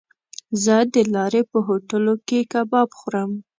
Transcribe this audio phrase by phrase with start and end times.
[0.63, 3.31] زه د لارې په هوټلو کې کباب خورم.